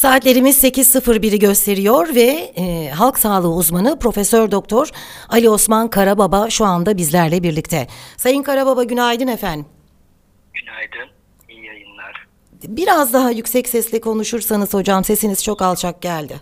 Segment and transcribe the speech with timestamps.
[0.00, 4.88] Saatlerimiz 8.01'i gösteriyor ve e, halk sağlığı uzmanı Profesör Doktor
[5.28, 7.86] Ali Osman Karababa şu anda bizlerle birlikte.
[8.16, 9.66] Sayın Karababa günaydın efendim.
[10.54, 11.12] Günaydın,
[11.48, 12.26] iyi yayınlar.
[12.64, 16.40] Biraz daha yüksek sesle konuşursanız hocam sesiniz çok alçak geldi.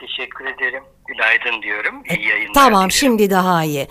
[0.00, 0.82] Teşekkür ederim.
[1.06, 2.02] Günaydın diyorum.
[2.10, 2.54] İyi yayınlar.
[2.54, 2.90] Tamam diliyorum.
[2.90, 3.88] şimdi daha iyi.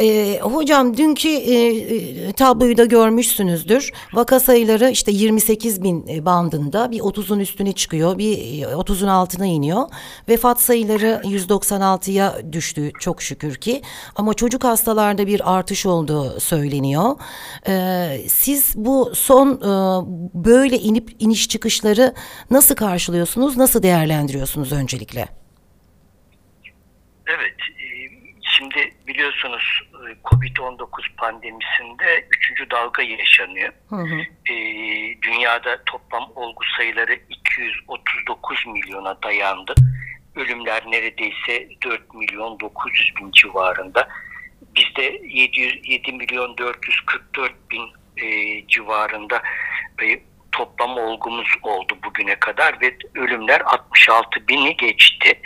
[0.00, 3.92] Ee, hocam dünkü e, e, tabloyu da görmüşsünüzdür.
[4.12, 9.46] Vaka sayıları işte 28 bin e, bandında bir 30'un üstüne çıkıyor bir e, 30'un altına
[9.46, 9.82] iniyor.
[10.28, 13.82] Vefat sayıları 196'ya düştü çok şükür ki.
[14.16, 17.16] Ama çocuk hastalarda bir artış olduğu söyleniyor.
[17.68, 19.66] Ee, siz bu son e,
[20.34, 22.14] böyle inip iniş çıkışları
[22.50, 23.56] nasıl karşılıyorsunuz?
[23.56, 25.28] Nasıl değerlendiriyorsunuz öncelikle?
[27.26, 27.86] Evet, e,
[28.42, 33.72] şimdi biliyorsunuz e, Covid-19 pandemisinde üçüncü dalga yaşanıyor.
[33.88, 34.52] Hı hı.
[34.52, 34.54] E,
[35.22, 39.74] Dünyada toplam olgu sayıları 239 milyona dayandı.
[40.36, 44.08] Ölümler neredeyse 4 milyon 900 bin civarında.
[44.76, 47.82] Bizde 700, 7 milyon 444 bin
[48.16, 49.42] e, civarında
[50.02, 50.20] e,
[50.52, 55.40] toplam olgumuz oldu bugüne kadar ve ölümler 66 bini geçti.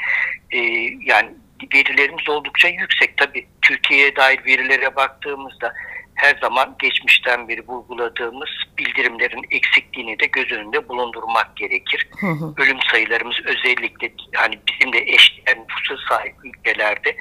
[0.50, 0.58] E,
[1.04, 1.30] yani
[1.74, 3.16] verilerimiz oldukça yüksek.
[3.16, 5.74] Tabii Türkiye'ye dair verilere baktığımızda
[6.14, 12.08] her zaman geçmişten beri vurguladığımız bildirimlerin eksikliğini de göz önünde bulundurmak gerekir.
[12.20, 12.54] Hı hı.
[12.56, 17.16] Ölüm sayılarımız özellikle hani bizimle eşdeğer nüfusa sahip ülkelerde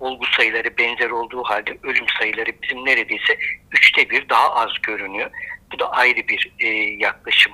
[0.00, 3.38] olgu sayıları benzer olduğu halde ölüm sayıları bizim neredeyse
[3.72, 5.30] üçte bir daha az görünüyor.
[5.72, 6.66] Bu da ayrı bir e,
[6.98, 7.52] yaklaşım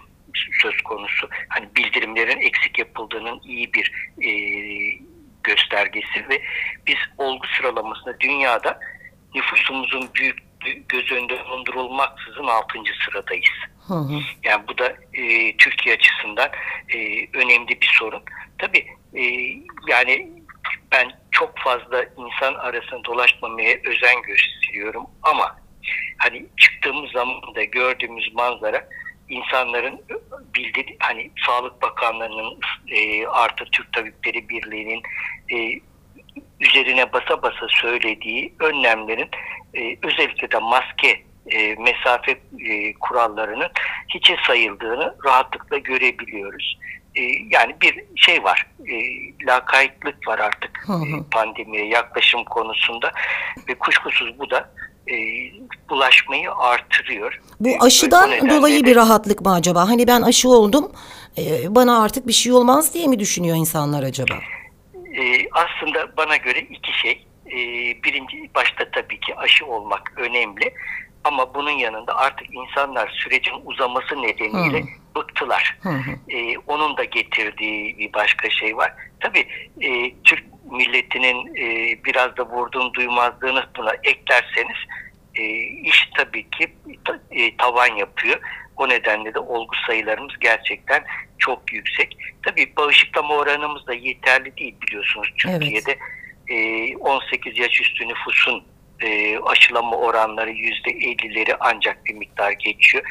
[0.62, 1.28] söz konusu.
[1.48, 4.30] Hani bildirimlerin eksik yapıldığının iyi bir e,
[5.44, 6.42] göstergesi ve
[6.86, 8.80] biz olgu sıralamasında dünyada
[9.34, 12.78] nüfusumuzun büyüklüğü göz önünde bulundurulmaksızın 6.
[13.04, 13.54] sıradayız.
[13.88, 14.20] Hı hı.
[14.44, 16.50] Yani bu da e, Türkiye açısından
[16.94, 16.98] e,
[17.38, 18.22] önemli bir sorun.
[18.58, 19.22] Tabii e,
[19.88, 20.30] yani
[20.92, 25.56] ben çok fazla insan arasında dolaşmamaya özen gösteriyorum ama
[26.18, 28.88] hani çıktığımız zaman da gördüğümüz manzara
[29.28, 30.02] insanların
[30.54, 32.58] bildiği hani Sağlık Bakanlığı'nın
[32.88, 35.02] e, artı Türk Tabipleri Birliği'nin
[35.52, 35.80] e,
[36.60, 39.28] üzerine basa basa söylediği önlemlerin
[39.74, 43.70] e, özellikle de maske e, mesafe e, kurallarının
[44.14, 46.78] hiçe sayıldığını rahatlıkla görebiliyoruz.
[47.14, 48.96] E, yani bir şey var, e,
[49.46, 51.16] lakaytlık var artık Hı hı.
[51.16, 53.12] e, pandemiye yaklaşım konusunda
[53.68, 54.70] ve kuşkusuz bu da
[55.10, 55.16] e,
[55.90, 57.40] bulaşmayı artırıyor.
[57.60, 59.88] Bu E, aşıdan nedenle dolayı bir rahatlık mı acaba?
[59.88, 60.92] Hani ben aşı oldum,
[61.38, 64.34] e, bana artık bir şey olmaz diye mi düşünüyor insanlar acaba?
[64.94, 67.26] Ee, aslında bana göre iki şey.
[67.46, 67.56] Ee,
[68.04, 70.74] birinci başta tabii ki aşı olmak önemli.
[71.24, 74.86] Ama bunun yanında artık insanlar sürecin uzaması nedeniyle Hı.
[75.16, 75.78] bıktılar.
[75.82, 75.90] Hı.
[76.28, 78.92] Ee, onun da getirdiği bir başka şey var.
[79.20, 79.46] Tabii
[79.80, 84.76] e, Türk milletinin e, biraz da vurduğun duymazlığını buna eklerseniz
[85.34, 86.68] e, iş tabii ki
[87.30, 88.40] e, tavan yapıyor.
[88.76, 91.04] O nedenle de olgu sayılarımız gerçekten
[91.38, 92.16] çok yüksek.
[92.42, 95.60] Tabii bağışıklama oranımız da yeterli değil biliyorsunuz Evet.
[95.60, 95.98] Türkiye'de.
[96.48, 98.64] E, 18 yaş üstü nüfusun
[99.00, 103.04] e, aşılama oranları %50'leri ancak bir miktar geçiyor.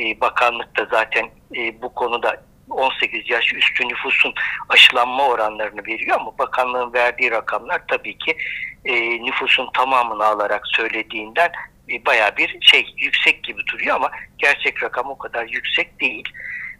[0.00, 4.34] E, bakanlık da zaten e, bu konuda 18 yaş üstü nüfusun
[4.68, 8.36] aşılanma oranlarını veriyor ama bakanlığın verdiği rakamlar tabii ki
[8.84, 11.52] e, nüfusun tamamını alarak söylediğinden
[11.90, 16.28] e, bayağı bir şey yüksek gibi duruyor ama gerçek rakam o kadar yüksek değil.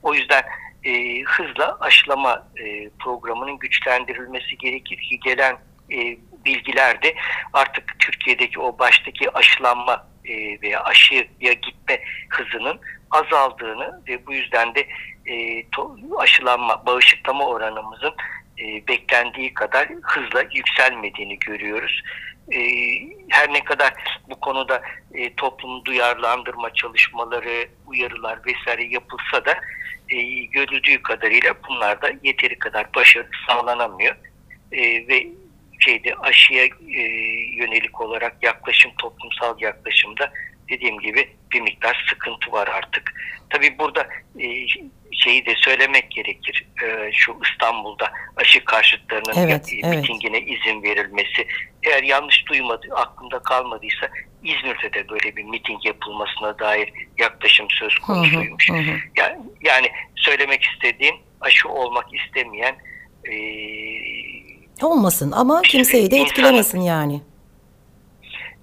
[0.02, 0.42] O yüzden
[0.84, 5.56] e, hızla aşılama e, programının güçlendirilmesi gerekir ki gelen
[5.92, 7.14] e, bilgiler de
[7.52, 12.80] artık Türkiye'deki o baştaki aşılanma e, veya aşıya gitme hızının
[13.10, 14.86] azaldığını ve bu yüzden de
[15.26, 18.14] e, to- aşılanma, bağışıklama oranımızın
[18.58, 22.02] e, beklendiği kadar hızla yükselmediğini görüyoruz.
[22.52, 22.60] E,
[23.28, 23.92] her ne kadar
[24.30, 24.82] bu konuda
[25.14, 29.54] e, toplumu duyarlandırma çalışmaları, uyarılar vesaire yapılsa da
[30.08, 34.16] e, görüldüğü kadarıyla bunlar da yeteri kadar başarı sağlanamıyor.
[34.72, 35.26] E, ve
[35.80, 37.02] şeyde aşıya e,
[37.56, 40.32] yönelik olarak yaklaşım toplumsal yaklaşımda
[40.68, 43.12] dediğim gibi bir miktar sıkıntı var artık.
[43.50, 44.08] Tabii burada
[44.38, 44.66] e,
[45.12, 46.66] şeyi de söylemek gerekir.
[46.84, 49.96] E, şu İstanbul'da aşı karşıtlarının Evet, e, evet.
[49.96, 51.46] mitingine izin verilmesi.
[51.82, 54.08] Eğer yanlış duymadı, aklımda kalmadıysa
[54.42, 58.68] İzmir'de de böyle bir miting yapılmasına dair yaklaşım söz Hı hı, konusuymuş.
[58.70, 58.96] hı hı.
[59.16, 59.86] Yani, yani
[60.16, 62.76] söylemek istediğim aşı olmak istemeyen
[63.24, 63.34] e,
[64.82, 67.20] Olmasın ama kimseyi de insanın- etkilemesin yani.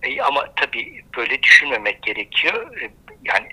[0.03, 2.81] E, ama tabii böyle düşünmemek gerekiyor.
[2.81, 2.89] E,
[3.23, 3.47] yani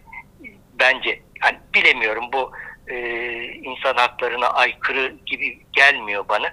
[0.80, 2.52] bence yani bilemiyorum bu
[2.88, 2.96] e,
[3.44, 6.52] insan haklarına aykırı gibi gelmiyor bana.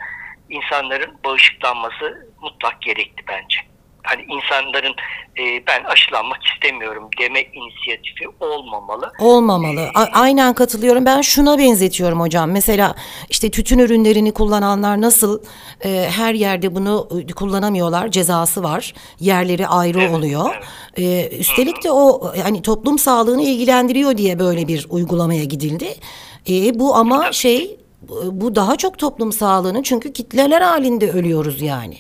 [0.49, 3.70] İnsanların bağışıklanması mutlak gerekli bence
[4.03, 4.95] hani insanların
[5.39, 9.11] e, ben aşılanmak istemiyorum deme inisiyatifi olmamalı.
[9.19, 9.87] Olmamalı.
[9.95, 11.05] A- aynen katılıyorum.
[11.05, 12.51] Ben şuna benzetiyorum hocam.
[12.51, 12.95] Mesela
[13.29, 15.41] işte tütün ürünlerini kullananlar nasıl
[15.85, 18.11] e, her yerde bunu kullanamıyorlar.
[18.11, 18.93] Cezası var.
[19.19, 20.55] Yerleri ayrı Evet, oluyor.
[20.97, 25.95] E, üstelik de o yani toplum sağlığını ilgilendiriyor diye böyle bir uygulamaya gidildi.
[26.49, 27.77] E, bu ama şey
[28.31, 31.97] bu daha çok toplum sağlığını çünkü kitleler halinde ölüyoruz yani.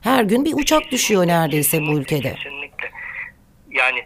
[0.00, 2.34] Her gün bir uçak düşüyor neredeyse bu ülkede.
[2.34, 2.90] Kesinlikle.
[3.70, 4.04] Yani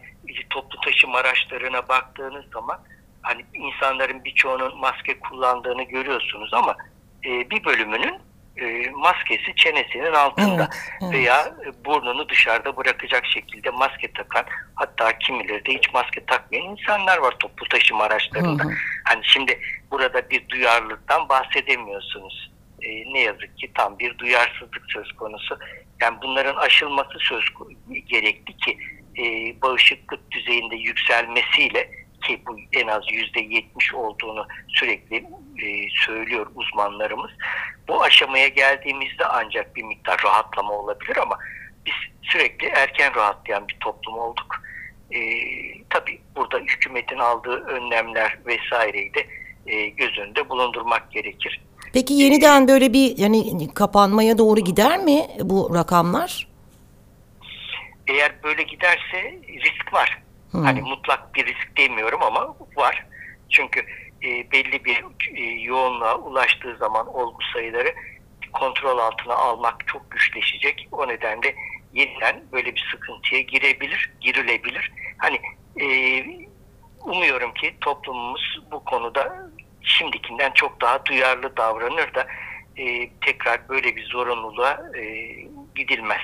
[0.50, 2.80] toplu taşıma araçlarına baktığınız zaman
[3.22, 6.76] hani insanların birçoğunun maske kullandığını görüyorsunuz ama
[7.24, 8.14] e, bir bölümünün
[8.56, 11.12] e, maskesi çenesinin altında Evet, evet.
[11.12, 17.18] veya e, burnunu dışarıda bırakacak şekilde maske takan hatta kimileri de hiç maske takmayan insanlar
[17.18, 18.64] var toplu taşıma araçlarında.
[18.64, 18.72] Hı hı.
[19.04, 19.60] Hani şimdi
[19.90, 22.52] burada bir duyarlılıktan bahsedemiyorsunuz.
[22.82, 25.58] E, ne yazık ki tam bir duyarsızlık söz konusu.
[26.02, 27.44] Yani bunların aşılması söz
[28.06, 28.78] gerekli ki
[29.18, 29.22] e,
[29.62, 31.90] bağışıklık düzeyinde yükselmesiyle
[32.22, 35.16] ki bu en az yüzde yetmiş olduğunu sürekli
[35.62, 37.30] e, söylüyor uzmanlarımız.
[37.88, 41.38] Bu aşamaya geldiğimizde ancak bir miktar rahatlama olabilir ama
[41.86, 44.62] biz sürekli erken rahatlayan bir toplum olduk.
[45.10, 45.20] E,
[45.90, 49.26] tabii burada hükümetin aldığı önlemler vesaireyi de
[49.66, 51.60] e, göz önünde bulundurmak gerekir.
[51.92, 56.48] Peki yeniden böyle bir yani kapanmaya doğru gider mi bu rakamlar?
[58.06, 60.22] Eğer böyle giderse risk var.
[60.52, 63.06] Hani mutlak bir risk demiyorum ama var.
[63.48, 63.80] Çünkü
[64.24, 65.04] e, belli bir
[65.36, 67.94] e, yoğunluğa ulaştığı zaman olgu sayıları
[68.52, 70.88] kontrol altına almak çok güçleşecek.
[70.92, 71.54] O nedenle
[71.94, 74.92] yeniden böyle bir sıkıntıya girebilir, girilebilir.
[75.18, 75.40] Hani
[75.80, 75.86] e,
[77.00, 79.50] umuyorum ki toplumumuz bu konuda
[79.82, 82.26] şimdikinden çok daha duyarlı davranır da
[82.76, 85.34] e, tekrar böyle bir zorunluluğa e,
[85.74, 86.20] gidilmez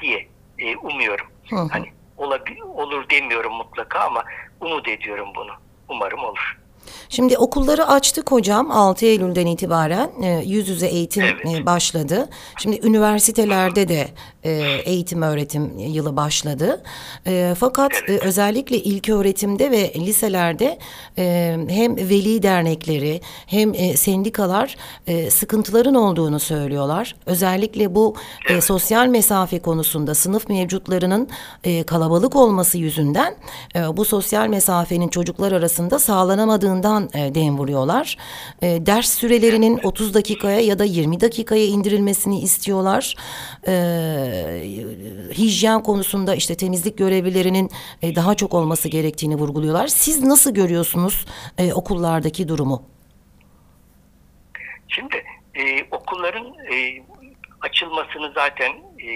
[0.00, 0.28] diye
[0.58, 1.26] e, umuyorum.
[1.50, 1.68] Hı hı.
[1.70, 4.24] Hani olabil, olur demiyorum mutlaka ama
[4.60, 5.52] umut ediyorum bunu.
[5.88, 6.58] Umarım olur.
[7.08, 11.60] Şimdi okulları açtık hocam 6 Eylül'den itibaren e, yüz yüze eğitim Evet.
[11.60, 12.28] e, başladı.
[12.62, 14.08] Şimdi üniversitelerde de
[14.44, 14.50] e,
[14.84, 16.82] eğitim öğretim yılı başladı.
[17.26, 20.78] E, fakat e, özellikle ilk öğretimde ve liselerde
[21.18, 24.76] e, hem veli dernekleri hem e, sendikalar
[25.06, 27.14] e, sıkıntıların olduğunu söylüyorlar.
[27.26, 28.14] Özellikle bu
[28.48, 31.28] e, sosyal mesafe konusunda sınıf mevcutlarının
[31.64, 33.34] e, kalabalık olması yüzünden
[33.76, 35.98] e, bu sosyal mesafenin çocuklar arasında
[36.72, 38.16] sağlanamadığından e, dem vuruyorlar.
[38.62, 43.14] E, ders sürelerinin 30 dakikaya ya da 20 dakikaya indirilmesini istiyorlar.
[43.66, 43.74] E,
[45.34, 47.70] hijyen konusunda işte temizlik görevlilerinin
[48.02, 49.86] e, daha çok olması gerektiğini vurguluyorlar.
[49.86, 51.26] Siz nasıl görüyorsunuz
[51.58, 52.82] e, okullardaki durumu?
[54.88, 57.02] Şimdi e, okulların e,
[57.60, 59.12] açılmasını zaten e,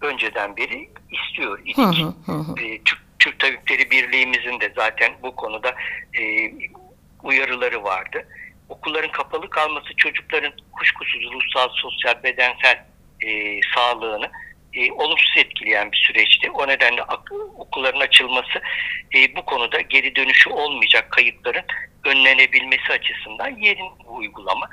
[0.00, 1.76] önceden beri istiyor idik.
[1.76, 2.60] Hı, hı hı.
[2.60, 5.74] E, Türk, Türk Tabipleri Birliği'mizin de zaten bu konuda
[6.20, 6.52] e,
[7.22, 8.26] uyarıları vardı.
[8.68, 12.84] Okulların kapalı kalması çocukların kuşkusuz ruhsal, sosyal, bedensel
[13.26, 14.30] e, sağlığını
[14.74, 16.50] e, olumsuz etkileyen bir süreçti.
[16.50, 17.02] O nedenle
[17.56, 18.62] okulların açılması
[19.16, 21.64] e, bu konuda geri dönüşü olmayacak kayıpların
[22.04, 24.70] önlenebilmesi açısından bir uygulama.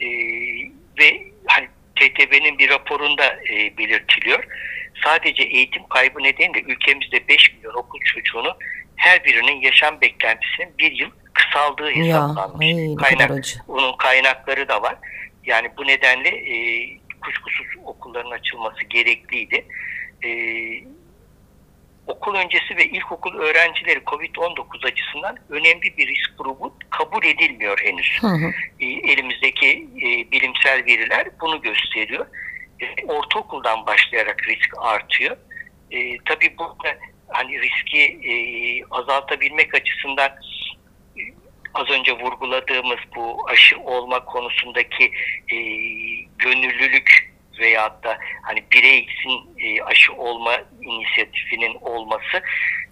[0.00, 0.06] E,
[0.98, 4.44] ve hani TTB'nin bir raporunda e, belirtiliyor.
[5.04, 8.54] Sadece eğitim kaybı nedeniyle ülkemizde 5 milyon okul çocuğunun
[8.96, 12.66] her birinin yaşam beklentisinin bir yıl kısaldığı Ya, hesaplanmış.
[12.66, 14.96] ay, ne Kaynak, bunun kaynakları da var.
[15.46, 16.54] Yani bu nedenle e,
[17.20, 19.64] kuşkusuz okulların açılması gerekliydi.
[20.24, 20.30] E,
[22.06, 28.18] okul öncesi ve ilkokul öğrencileri COVID-19 açısından önemli bir risk grubu kabul edilmiyor henüz.
[28.20, 28.50] Hı hı.
[28.80, 32.26] E, elimizdeki e, bilimsel veriler bunu gösteriyor.
[33.08, 35.36] Ortaokuldan başlayarak risk artıyor.
[35.90, 36.96] E, tabii bu da
[37.28, 38.34] hani riski e,
[38.90, 40.30] azaltabilmek açısından
[41.18, 41.22] e,
[41.74, 45.12] az önce vurguladığımız bu aşı olma konusundaki
[45.52, 45.56] e,
[46.38, 52.42] gönüllülük veyahut da hani bireysin e, aşı olma inisiyatifinin olması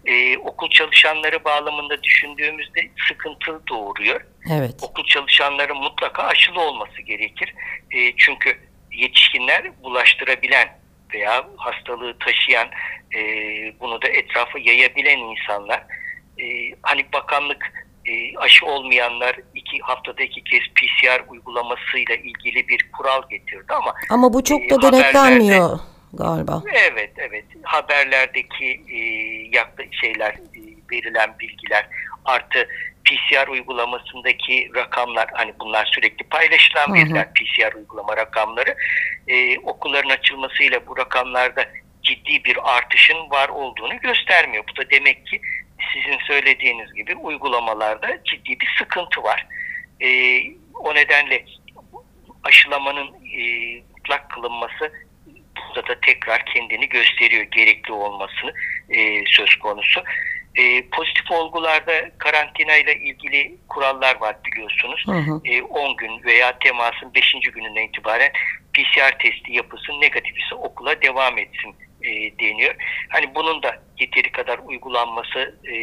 [0.07, 4.21] e, okul çalışanları bağlamında düşündüğümüzde sıkıntı doğuruyor
[4.53, 4.75] Evet.
[4.83, 7.55] okul çalışanların mutlaka aşılı olması gerekir.
[7.91, 8.68] E, çünkü
[8.99, 10.69] yetişkinler bulaştırabilen
[11.15, 12.69] veya hastalığı taşıyan,
[13.17, 13.21] e,
[13.81, 15.83] bunu da etrafa yayabilen insanlar.
[16.39, 16.45] E,
[16.83, 17.73] hani bakanlık
[18.05, 24.33] e, aşı olmayanlar iki haftada iki kez PCR uygulamasıyla ilgili bir kural getirdi ama Ama
[24.33, 25.79] bu çok e, da denetlenmiyor
[26.13, 26.63] galiba.
[26.73, 27.45] Evet, evet.
[27.63, 28.99] Haberlerdeki e,
[29.57, 30.61] yakla şeyler, e,
[30.93, 31.87] verilen bilgiler
[32.25, 32.69] artı
[33.09, 38.77] PCR uygulamasındaki rakamlar hani bunlar sürekli paylaşılan veriler PCR uygulama rakamları
[39.29, 41.69] e, okulların açılmasıyla bu rakamlarda
[42.03, 44.65] ciddi bir artışın var olduğunu göstermiyor.
[44.73, 45.41] Bu da demek ki
[45.95, 49.47] sizin söylediğiniz gibi uygulamalarda ciddi bir sıkıntı var.
[50.01, 50.41] E,
[50.75, 51.45] o nedenle
[52.45, 53.07] aşılamanın
[53.39, 54.93] e, mutlak kılınması
[55.57, 58.53] burada da tekrar kendini gösteriyor gerekli olmasını
[58.91, 60.03] e, söz konusu.
[60.59, 65.05] E, pozitif olgularda karantina ile ilgili kurallar var biliyorsunuz.
[65.07, 65.41] Hı hı.
[65.45, 67.35] E, 10 gün veya temasın 5.
[67.55, 68.33] gününden itibaren
[68.73, 72.75] PCR testi yapılsın negatif ise okula devam etsin e, deniyor.
[73.09, 75.75] Hani bunun da yeteri kadar uygulanması e,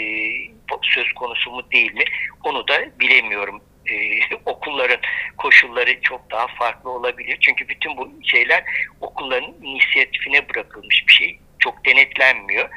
[0.81, 2.03] söz konusu mu değil mi
[2.43, 3.61] onu da bilemiyorum.
[3.89, 3.95] E,
[4.45, 4.99] okulların
[5.37, 7.37] koşulları çok daha farklı olabiliyor.
[7.41, 8.63] Çünkü bütün bu şeyler
[9.01, 11.39] okulların inisiyatifine bırakılmış bir şey.
[11.59, 12.69] Çok denetlenmiyor.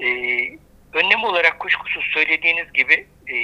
[0.00, 0.08] E,
[0.92, 3.34] önlem olarak kuşkusuz söylediğiniz gibi e,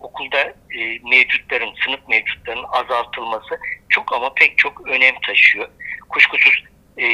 [0.00, 0.40] okulda
[0.78, 5.68] e, mevcutların, sınıf mevcutlarının azaltılması çok ama pek çok önem taşıyor.
[6.08, 6.64] Kuşkusuz
[6.98, 7.06] e,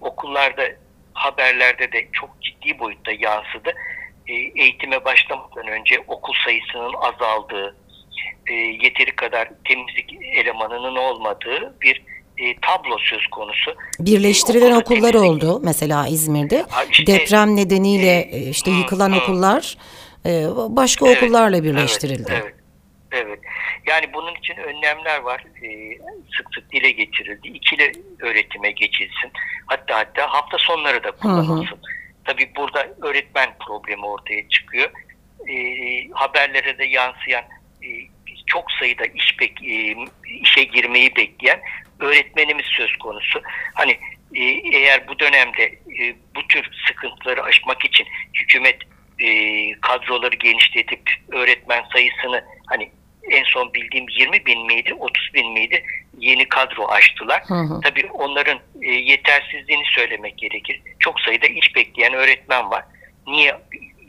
[0.00, 0.68] okullarda
[1.12, 3.74] haberlerde de çok ciddi boyutta yansıdı.
[4.26, 7.76] E, eğitime başlamadan önce okul sayısının azaldığı,
[8.46, 12.02] e, yeteri kadar temizlik elemanının olmadığı bir
[12.68, 13.74] tablo söz konusu.
[14.00, 15.44] Birleştirilen e, okullar temizlik.
[15.44, 16.64] oldu mesela İzmir'de.
[16.70, 19.76] Ha işte, Deprem nedeniyle e, işte yıkılan hı, okullar
[20.26, 20.30] e,
[20.68, 22.32] başka evet, okullarla birleştirildi.
[22.32, 22.54] Evet, evet.
[23.12, 23.38] Evet.
[23.86, 25.44] Yani bunun için önlemler var.
[25.62, 25.98] Ee,
[26.36, 27.48] sık sık dile getirildi.
[27.48, 29.30] İkili öğretime geçilsin.
[29.66, 31.66] Hatta hatta hafta sonları da kullanılsın.
[31.66, 31.80] Hı hı.
[32.24, 34.90] Tabii burada öğretmen problemi ortaya çıkıyor.
[35.48, 37.44] Ee, haberlere de yansıyan
[37.82, 37.88] e,
[38.46, 39.96] çok sayıda iş bek e,
[40.42, 41.60] işe girmeyi bekleyen
[42.00, 43.42] öğretmenimiz söz konusu.
[43.74, 43.98] Hani
[44.34, 45.62] e, eğer bu dönemde
[46.00, 48.78] e, bu tür sıkıntıları aşmak için hükümet
[49.18, 49.28] e,
[49.80, 51.00] kadroları genişletip
[51.32, 52.90] öğretmen sayısını hani
[53.30, 55.84] en son bildiğim 20 bin miydi 30 bin miydi
[56.18, 57.42] yeni kadro açtılar.
[57.46, 57.80] Hı hı.
[57.80, 60.80] Tabii onların e, yetersizliğini söylemek gerekir.
[60.98, 62.84] Çok sayıda iş bekleyen öğretmen var.
[63.26, 63.56] Niye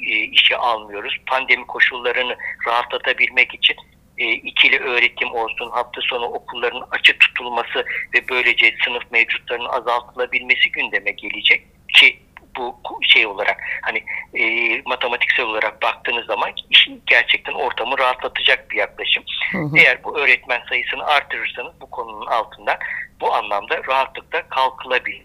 [0.01, 1.17] e, işe almıyoruz?
[1.25, 3.75] Pandemi koşullarını rahatlatabilmek için
[4.19, 11.11] e, ikili öğretim olsun, hafta sonu okulların açık tutulması ve böylece sınıf mevcutlarının azaltılabilmesi gündeme
[11.11, 12.19] gelecek ki
[12.57, 19.23] bu şey olarak hani e, matematiksel olarak baktığınız zaman işin gerçekten ortamı rahatlatacak bir yaklaşım.
[19.51, 19.77] Hı hı.
[19.77, 22.77] Eğer bu öğretmen sayısını artırırsanız bu konunun altından
[23.21, 25.23] bu anlamda rahatlıkla kalkılabilir.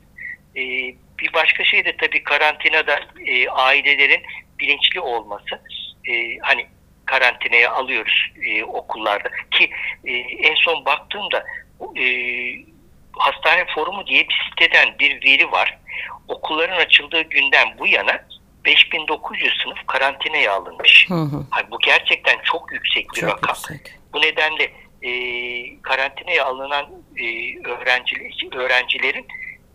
[0.56, 0.62] E,
[1.18, 4.22] bir başka şey de tabii karantinada e, ailelerin
[4.58, 5.60] bilinçli olması.
[6.08, 6.66] E, hani
[7.06, 9.70] karantinaya alıyoruz e, okullarda ki
[10.04, 11.44] e, en son baktığımda
[11.96, 12.04] e,
[13.12, 15.78] hastane forumu diye bir siteden bir veri var.
[16.28, 18.24] Okulların açıldığı günden bu yana
[18.64, 21.06] 5900 sınıf karantinaya alınmış.
[21.08, 21.44] Hı hı.
[21.56, 23.56] Yani bu gerçekten çok yüksek bir çok rakam.
[23.56, 23.94] Yüksek.
[24.12, 25.10] Bu nedenle e,
[25.82, 27.24] karantinaya alınan e,
[27.68, 29.26] öğrenciler, öğrencilerin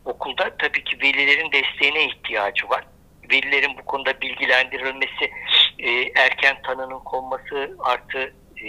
[0.06, 2.84] okulda tabii ki velilerin desteğine ihtiyacı var.
[3.32, 5.32] Velilerin bu konuda bilgilendirilmesi,
[5.80, 8.34] e, erken tanının konması artı
[8.64, 8.68] e,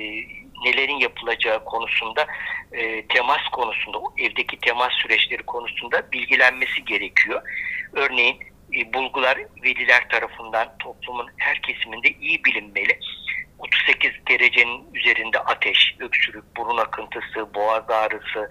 [0.64, 2.26] nelerin yapılacağı konusunda
[2.72, 7.42] e, temas konusunda evdeki temas süreçleri konusunda bilgilenmesi gerekiyor.
[7.92, 8.36] Örneğin
[8.76, 12.98] e, bulgular veliler tarafından toplumun her kesiminde iyi bilinmeli.
[13.58, 18.50] 38 derecenin üzerinde ateş, öksürük, burun akıntısı, boğaz ağrısı,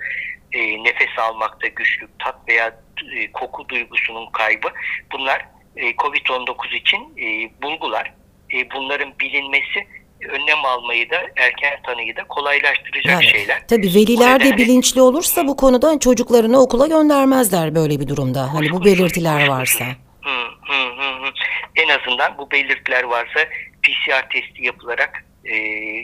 [0.51, 2.79] e, nefes almakta güçlük, tat veya
[3.15, 4.67] e, koku duygusunun kaybı
[5.11, 5.45] bunlar
[5.77, 8.13] COVID-19 için e, bulgular.
[8.53, 9.88] E, bunların bilinmesi
[10.29, 13.31] önlem almayı da erken tanıyı da kolaylaştıracak evet.
[13.31, 13.67] şeyler.
[13.67, 18.53] Tabii veliler de bilinçli olursa bu konuda çocuklarını okula göndermezler böyle bir durumda.
[18.53, 19.85] Hani bu belirtiler varsa.
[20.21, 20.29] Hı,
[20.61, 21.31] hı, hı, hı.
[21.75, 23.39] En azından bu belirtiler varsa
[23.83, 25.55] PCR testi yapılarak e,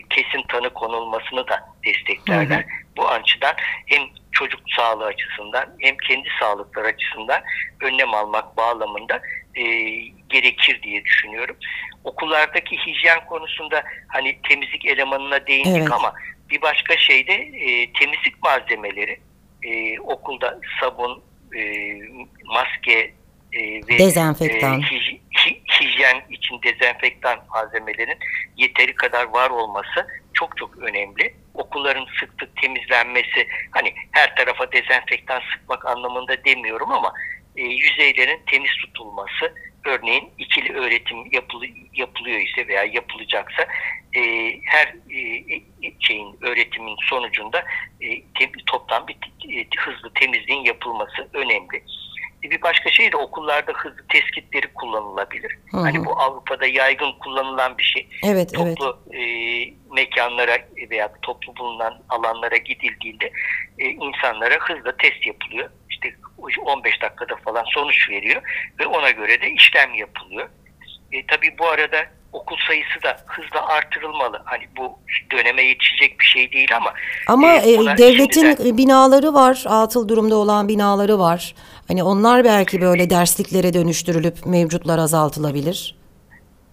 [0.10, 2.57] kesin tanı konulmasını da desteklerler.
[2.57, 2.98] Hı hı.
[2.98, 3.53] Bu açıdan
[3.86, 4.01] hem
[4.36, 7.42] çocuk sağlığı açısından hem kendi sağlıkları açısından
[7.82, 9.22] önlem almak bağlamında
[9.56, 9.63] e,
[10.30, 11.56] gerekir diye düşünüyorum.
[12.04, 15.92] Okullardaki hijyen konusunda hani temizlik elemanına değindik evet.
[15.92, 16.13] ama
[16.50, 19.20] bir başka şey de e, temizlik malzemeleri
[19.63, 21.24] e, okulda sabun,
[21.58, 21.94] e,
[22.46, 23.13] maske
[23.54, 24.82] e, ve dezenfektan.
[24.82, 25.20] E, hij,
[25.80, 28.18] hijyen için dezenfektan malzemelerin
[28.58, 31.34] yeteri kadar var olması çok çok önemli.
[31.54, 37.13] Okulların sık sık temizlenmesi hani her tarafa dezenfektan sıkmak anlamında demiyorum ama
[37.56, 39.54] e, yüzeylerin temiz tutulması
[39.86, 43.68] örneğin ikili öğretim yapılı, yapılıyor ise veya yapılacaksa
[44.15, 44.22] e,
[44.65, 45.62] her e,
[46.00, 47.65] şeyin öğretimin sonucunda
[48.01, 49.15] e, te, toplam bir
[49.60, 51.84] e, hızlı temizliğin yapılması önemli.
[52.51, 54.25] Bir başka şey de okullarda hızlı test
[54.75, 55.57] kullanılabilir.
[55.71, 55.81] Hı hı.
[55.81, 58.07] Hani bu Avrupa'da yaygın kullanılan bir şey.
[58.23, 59.21] Evet, toplu evet.
[59.21, 60.57] E, mekanlara
[60.89, 63.31] veya toplu bulunan alanlara gidildiğinde
[63.79, 65.69] e, insanlara hızlı test yapılıyor.
[65.89, 66.15] İşte
[66.61, 68.41] 15 dakikada falan sonuç veriyor
[68.79, 70.49] ve ona göre de işlem yapılıyor.
[71.11, 72.05] E, tabii bu arada
[72.36, 74.42] okul sayısı da hızla artırılmalı.
[74.46, 75.00] Hani bu
[75.32, 76.94] döneme yetişecek bir şey değil ama
[77.27, 78.77] ama e, e devletin şimdiden...
[78.77, 81.56] binaları var, atıl durumda olan binaları var.
[81.88, 85.96] Hani onlar belki böyle dersliklere dönüştürülüp mevcutlar azaltılabilir.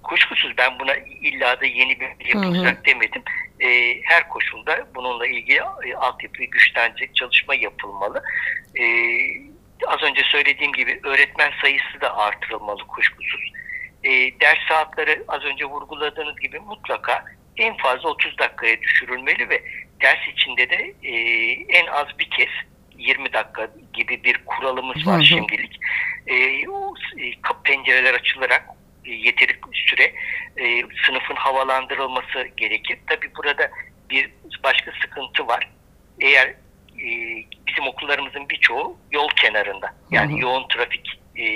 [0.02, 2.84] Kuşkusuz ben buna illa da yeni bir yapılacak hı hı.
[2.84, 3.22] demedim.
[3.60, 3.68] E,
[4.02, 8.22] her koşulda bununla ilgili e, altyapı güçlenecek çalışma yapılmalı.
[8.78, 8.84] E,
[9.86, 13.52] az önce söylediğim gibi öğretmen sayısı da artırılmalı kuşkusuz
[14.04, 17.24] e, ders saatleri az önce vurguladığınız gibi mutlaka
[17.56, 19.62] en fazla 30 dakikaya düşürülmeli ve
[20.02, 21.12] ders içinde de e,
[21.78, 22.48] en az bir kez
[22.98, 25.24] 20 dakika gibi bir kuralımız var hı hı.
[25.24, 25.80] şimdilik.
[26.26, 27.32] E, o, e,
[27.64, 28.64] pencereler açılarak
[29.04, 30.12] e, yeteri süre
[30.56, 32.98] e, sınıfın havalandırılması gerekir.
[33.06, 33.70] Tabi burada
[34.10, 34.30] bir
[34.64, 35.68] başka sıkıntı var.
[36.20, 36.48] Eğer
[36.98, 37.08] e,
[37.66, 40.40] bizim okullarımızın birçoğu yol kenarında yani hı hı.
[40.40, 41.46] yoğun trafik e,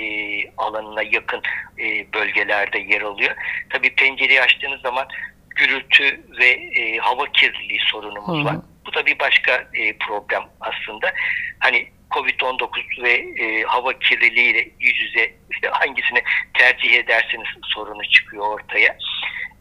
[0.57, 1.41] alanına yakın
[1.79, 3.35] e, bölgelerde yer alıyor.
[3.69, 5.07] Tabii pencereyi açtığınız zaman
[5.49, 8.45] gürültü ve e, hava kirliliği sorunumuz Hı.
[8.45, 8.55] var.
[8.85, 11.13] Bu da bir başka e, problem aslında.
[11.59, 16.21] Hani Covid-19 ve e, hava kirliliğiyle yüz yüze işte hangisini
[16.53, 18.97] tercih ederseniz sorunu çıkıyor ortaya.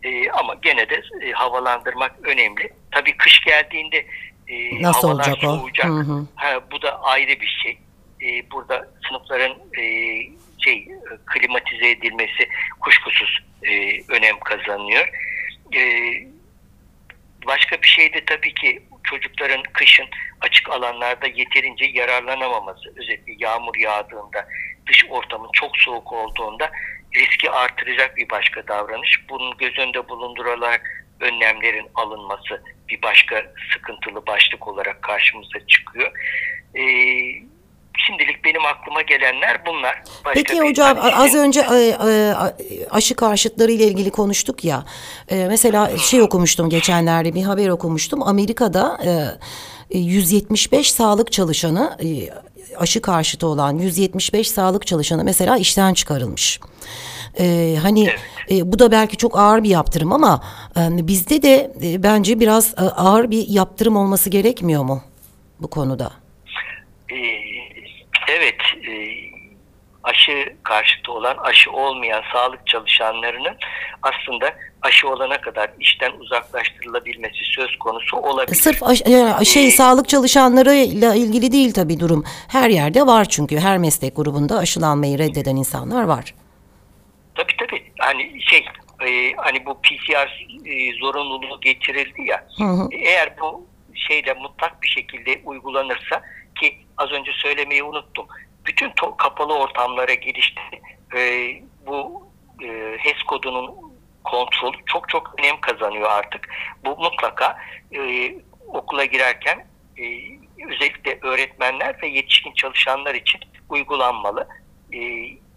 [0.02, 2.70] E, ama gene de e, havalandırmak önemli.
[2.90, 4.06] Tabii kış geldiğinde
[4.48, 5.90] e, Nasıl havalar olacak soğuyacak.
[5.90, 5.94] O?
[5.94, 6.26] Hı hı.
[6.34, 7.78] Ha, bu da ayrı bir şey
[8.26, 9.82] e, burada sınıfların e,
[10.58, 10.88] şey
[11.26, 12.48] klimatize edilmesi
[12.80, 15.08] kuşkusuz e, önem kazanıyor.
[15.76, 15.82] E,
[17.46, 20.06] başka bir şey de tabii ki çocukların kışın
[20.40, 22.92] açık alanlarda yeterince yararlanamaması.
[22.96, 24.48] Özellikle yağmur yağdığında,
[24.86, 26.70] dış ortamın çok soğuk olduğunda
[27.14, 29.28] riski artıracak bir başka davranış.
[29.28, 36.12] Bunun göz önünde bulundurularak önlemlerin alınması bir başka sıkıntılı başlık olarak karşımıza çıkıyor.
[36.74, 36.82] Ee,
[38.06, 40.02] Şimdilik benim aklıma gelenler bunlar.
[40.24, 42.34] Başka Peki hocam şey az önce e, e,
[42.90, 44.84] aşı karşıtları ile ilgili konuştuk ya.
[45.28, 48.22] E, mesela şey okumuştum geçenlerde bir haber okumuştum.
[48.22, 49.00] Amerika'da
[49.90, 51.98] 175 sağlık çalışanı
[52.76, 56.60] aşı karşıtı olan 175 sağlık çalışanı mesela işten çıkarılmış.
[57.38, 58.20] Ee, hani evet.
[58.50, 60.40] e, bu da belki çok ağır bir yaptırım ama
[60.76, 65.02] e, bizde de e, bence biraz e, ağır bir yaptırım olması gerekmiyor mu
[65.60, 66.12] bu konuda?
[67.12, 67.16] Ee,
[68.28, 68.92] evet e,
[70.06, 73.56] aşı karşıtı olan aşı olmayan sağlık çalışanlarının
[74.02, 78.56] aslında aşı olana kadar işten uzaklaştırılabilmesi söz konusu olabilir.
[78.56, 79.02] Sırf aş,
[79.44, 82.24] şey ee, sağlık çalışanlarıyla ilgili değil tabii durum.
[82.48, 86.34] Her yerde var çünkü her meslek grubunda aşılanmayı reddeden insanlar var.
[87.34, 87.92] Tabii tabii.
[87.98, 88.64] Hani şey
[89.06, 92.46] e, hani bu PCR e, zorunluluğu getirildi ya.
[92.58, 92.88] Hı hı.
[92.92, 96.22] Eğer bu şeyle mutlak bir şekilde uygulanırsa
[96.60, 98.26] ki az önce söylemeyi unuttum.
[98.66, 100.60] Bütün kapalı ortamlara girişte
[101.16, 101.50] e,
[101.86, 102.26] bu
[102.64, 103.74] e, HES kodunun
[104.24, 106.48] kontrolü çok çok önem kazanıyor artık.
[106.84, 107.58] Bu mutlaka
[107.96, 108.34] e,
[108.66, 109.66] okula girerken
[109.98, 110.04] e,
[110.72, 114.48] özellikle öğretmenler ve yetişkin çalışanlar için uygulanmalı.
[114.92, 114.98] E,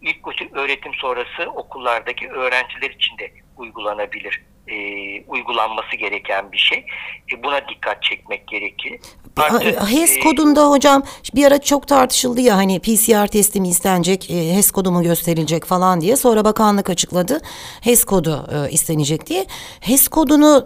[0.02, 4.76] ilk öğretim sonrası okullardaki öğrenciler için de uygulanabilir e,
[5.28, 6.86] uygulanması gereken bir şey.
[7.34, 9.00] E, buna dikkat çekmek gerekir.
[9.86, 11.04] HES e, kodunda hocam
[11.36, 15.66] bir ara çok tartışıldı ya hani PCR testi mi istenecek, e, HES kodu mu gösterilecek
[15.66, 16.16] falan diye.
[16.16, 17.42] Sonra bakanlık açıkladı
[17.82, 19.46] HES kodu e, istenecek diye.
[19.80, 20.66] HES kodunu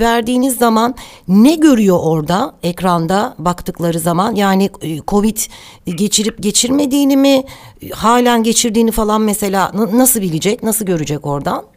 [0.00, 0.94] verdiğiniz zaman
[1.28, 4.34] ne görüyor orada ekranda baktıkları zaman?
[4.34, 4.70] Yani
[5.08, 5.38] Covid
[5.86, 7.44] geçirip geçirmediğini mi,
[7.92, 11.75] halen geçirdiğini falan mesela nasıl bilecek, nasıl görecek oradan?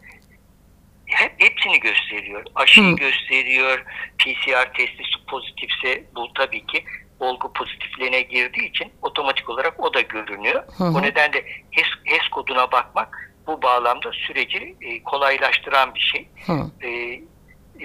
[1.10, 2.44] Hep hepsini gösteriyor.
[2.54, 2.96] Aşıyı Hı.
[2.96, 3.84] gösteriyor.
[4.18, 6.84] PCR testi pozitifse bu tabii ki
[7.20, 10.62] olgu pozitifliğine girdiği için otomatik olarak o da görünüyor.
[10.78, 10.94] Hı hı.
[10.94, 16.28] Bu nedenle HES, HES koduna bakmak bu bağlamda süreci e, kolaylaştıran bir şey.
[16.46, 16.86] Hı.
[16.86, 17.20] E,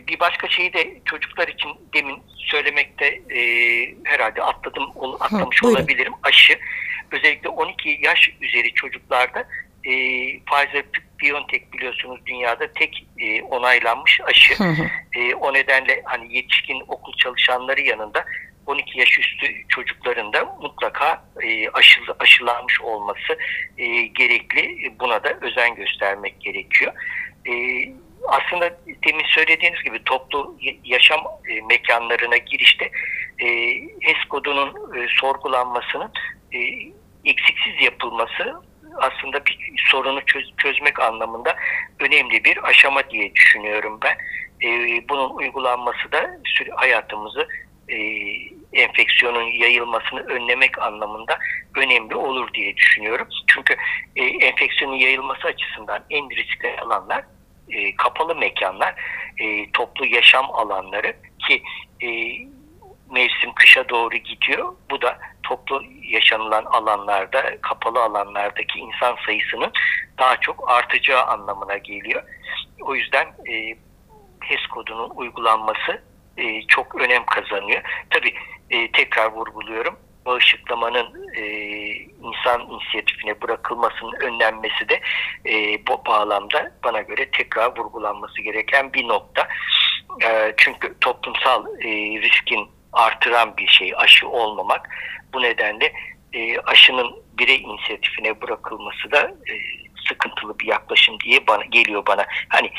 [0.07, 3.41] bir başka şeyi de çocuklar için demin söylemekte e,
[4.03, 4.83] herhalde atladım
[5.19, 6.13] atlamış Hı, olabilirim.
[6.23, 6.59] Aşı
[7.11, 9.47] özellikle 12 yaş üzeri çocuklarda
[9.85, 9.91] e,
[10.39, 10.85] Pfizer
[11.21, 14.63] BioNTech biliyorsunuz dünyada tek e, onaylanmış aşı.
[14.63, 14.89] Hı hı.
[15.19, 18.25] E, o nedenle hani yetişkin okul çalışanları yanında
[18.65, 23.37] 12 yaş üstü çocukların da mutlaka e, aşılı, aşılanmış olması
[23.77, 24.93] e, gerekli.
[24.99, 26.93] Buna da özen göstermek gerekiyor.
[27.47, 27.53] E,
[28.27, 31.19] aslında demin söylediğiniz gibi toplu yaşam
[31.49, 32.91] e, mekanlarına girişte
[33.39, 33.47] e,
[34.01, 36.11] HES kodunun e, sorgulanmasının
[36.53, 36.59] e,
[37.25, 38.61] eksiksiz yapılması
[38.97, 41.55] aslında bir sorunu çöz, çözmek anlamında
[41.99, 44.17] önemli bir aşama diye düşünüyorum ben.
[44.67, 44.69] E,
[45.09, 46.37] bunun uygulanması da
[46.75, 47.47] hayatımızı
[47.89, 47.97] e,
[48.73, 51.39] enfeksiyonun yayılmasını önlemek anlamında
[51.75, 53.27] önemli olur diye düşünüyorum.
[53.47, 53.75] Çünkü
[54.15, 57.23] e, enfeksiyonun yayılması açısından en riskli alanlar
[57.69, 58.95] e, kapalı mekanlar,
[59.37, 61.13] e, toplu yaşam alanları
[61.47, 61.63] ki
[62.01, 62.07] e,
[63.11, 64.75] mevsim kışa doğru gidiyor.
[64.91, 69.71] Bu da toplu yaşanılan alanlarda, kapalı alanlardaki insan sayısının
[70.17, 72.23] daha çok artacağı anlamına geliyor.
[72.81, 73.75] O yüzden e,
[74.41, 76.01] HES kodunun uygulanması
[76.37, 77.81] e, çok önem kazanıyor.
[78.09, 78.33] Tabii
[78.69, 79.99] e, tekrar vurguluyorum.
[80.25, 81.43] Bağışıklamanın e,
[82.23, 85.01] insan inisiyatifine bırakılmasının önlenmesi de
[85.45, 89.47] e, bu bağlamda bana göre tekrar vurgulanması gereken bir nokta.
[90.23, 91.89] E, çünkü toplumsal e,
[92.21, 94.89] riskin artıran bir şey aşı olmamak.
[95.35, 95.93] Bu nedenle
[96.33, 99.53] e, aşının birey inisiyatifine bırakılması da e,
[100.07, 102.25] sıkıntılı bir yaklaşım diye bana geliyor bana.
[102.49, 102.69] Hani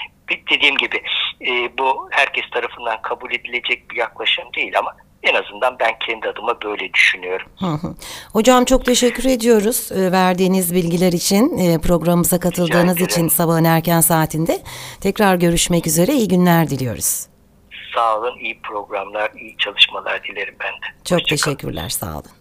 [0.50, 1.02] dediğim gibi
[1.40, 6.62] e, bu herkes tarafından kabul edilecek bir yaklaşım değil ama en azından ben kendi adıma
[6.62, 7.46] böyle düşünüyorum.
[8.32, 14.58] Hocam çok teşekkür ediyoruz e, verdiğiniz bilgiler için, e, programımıza katıldığınız için sabahın erken saatinde.
[15.00, 17.26] Tekrar görüşmek üzere, iyi günler diliyoruz.
[17.94, 20.86] Sağ olun, iyi programlar, iyi çalışmalar dilerim ben de.
[21.04, 21.54] Çok Hoşçakalın.
[21.54, 22.35] teşekkürler, sağ olun.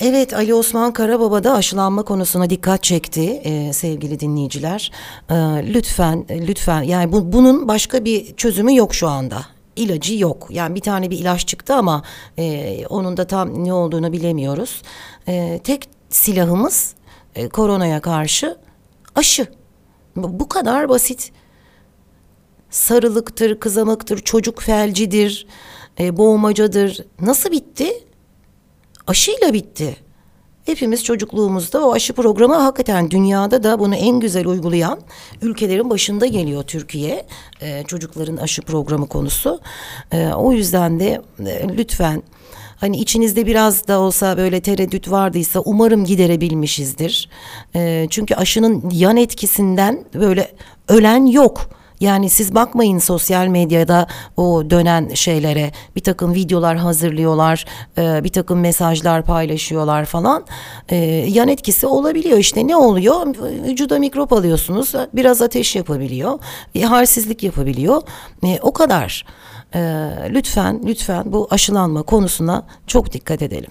[0.00, 4.92] Evet Ali Osman Karababa da aşılanma konusuna dikkat çekti e, sevgili dinleyiciler.
[5.30, 5.34] E,
[5.74, 9.46] lütfen lütfen yani bu, bunun başka bir çözümü yok şu anda.
[9.76, 10.46] İlacı yok.
[10.50, 12.02] Yani bir tane bir ilaç çıktı ama
[12.38, 14.82] e, onun da tam ne olduğunu bilemiyoruz.
[15.28, 16.94] E, tek silahımız
[17.34, 18.56] e, koronaya karşı
[19.14, 19.46] aşı.
[20.16, 21.32] Bu kadar basit.
[22.70, 25.46] Sarılıktır, kızamıktır, çocuk felcidir,
[26.00, 27.04] e, boğmacadır.
[27.20, 27.92] Nasıl bitti?
[29.06, 29.96] Aşıyla bitti.
[30.66, 35.00] Hepimiz çocukluğumuzda o aşı programı hakikaten dünyada da bunu en güzel uygulayan
[35.42, 37.26] ülkelerin başında geliyor Türkiye.
[37.62, 39.60] Ee, çocukların aşı programı konusu.
[40.12, 42.22] Ee, o yüzden de e, lütfen
[42.76, 47.28] hani içinizde biraz da olsa böyle tereddüt vardıysa umarım giderebilmişizdir.
[47.74, 50.52] Ee, çünkü aşının yan etkisinden böyle
[50.88, 51.70] ölen yok.
[52.02, 57.64] Yani siz bakmayın sosyal medyada o dönen şeylere bir takım videolar hazırlıyorlar,
[57.98, 60.44] e, bir takım mesajlar paylaşıyorlar falan.
[60.88, 60.96] E,
[61.28, 63.26] yan etkisi olabiliyor işte ne oluyor?
[63.68, 66.38] Vücuda mikrop alıyorsunuz, biraz ateş yapabiliyor,
[66.74, 68.02] e, halsizlik yapabiliyor.
[68.44, 69.24] E, o kadar.
[70.30, 73.70] Lütfen lütfen bu aşılanma konusuna çok dikkat edelim.